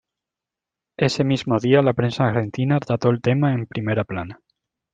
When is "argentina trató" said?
2.25-3.11